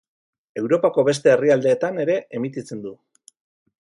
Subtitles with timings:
[0.61, 2.95] Europako beste herrialdetan ere emititzen du.